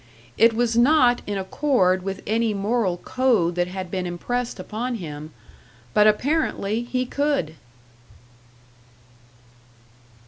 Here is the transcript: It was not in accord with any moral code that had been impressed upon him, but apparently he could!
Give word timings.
It 0.35 0.53
was 0.55 0.75
not 0.75 1.21
in 1.27 1.37
accord 1.37 2.01
with 2.01 2.23
any 2.25 2.55
moral 2.55 2.97
code 2.97 3.53
that 3.53 3.67
had 3.67 3.91
been 3.91 4.07
impressed 4.07 4.59
upon 4.59 4.95
him, 4.95 5.31
but 5.93 6.07
apparently 6.07 6.81
he 6.81 7.05
could! 7.05 7.53